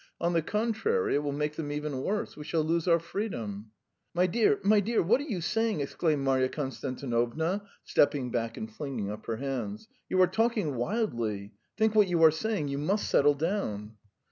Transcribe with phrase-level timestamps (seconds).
[0.19, 2.35] On the contrary, it will make them even worse.
[2.35, 3.69] We shall lose our freedom."
[4.15, 9.11] "My dear, my dear, what are you saying!" exclaimed Marya Konstantinovna, stepping back and flinging
[9.11, 9.87] up her hands.
[10.09, 11.51] "You are talking wildly!
[11.77, 12.69] Think what you are saying.
[12.69, 13.93] You must settle down!"